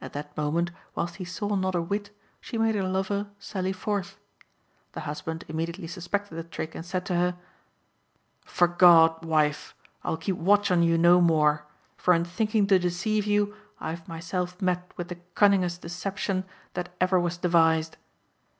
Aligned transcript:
At 0.00 0.12
that 0.12 0.36
moment, 0.36 0.70
whilst 0.94 1.16
he 1.16 1.24
saw 1.24 1.56
not 1.56 1.74
a 1.74 1.82
whit, 1.82 2.16
she 2.40 2.56
made 2.56 2.76
her 2.76 2.84
lover 2.84 3.30
sally 3.40 3.72
forth. 3.72 4.16
The 4.92 5.00
husband 5.00 5.42
immediately 5.48 5.88
suspected 5.88 6.36
the 6.36 6.44
trick, 6.44 6.72
and 6.76 6.86
said 6.86 7.04
to 7.06 7.16
her 7.16 7.36
"'Fore 8.44 8.68
God, 8.68 9.24
wife, 9.24 9.74
I 10.04 10.10
will 10.10 10.18
keep 10.18 10.36
watch 10.36 10.70
on 10.70 10.84
you 10.84 10.96
no 10.96 11.20
more, 11.20 11.66
for 11.96 12.14
in 12.14 12.24
thinking 12.24 12.68
to 12.68 12.78
deceive 12.78 13.26
you, 13.26 13.52
I 13.80 13.90
have 13.90 14.06
myself 14.06 14.62
met 14.62 14.92
with 14.96 15.08
the 15.08 15.18
cunningest 15.34 15.80
deception 15.82 16.44
that 16.74 16.94
ever 17.00 17.18
was 17.18 17.36
devised. 17.36 17.96